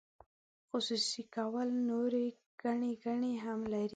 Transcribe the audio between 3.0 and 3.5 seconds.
ګټې